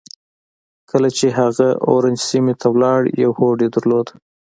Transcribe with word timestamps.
کله 0.91 1.09
چې 1.17 1.27
هغه 1.39 1.67
اورنج 1.89 2.19
سيمې 2.29 2.53
ته 2.61 2.67
ولاړ 2.73 3.01
يو 3.23 3.31
هوډ 3.39 3.57
يې 3.63 3.69
درلود. 3.75 4.07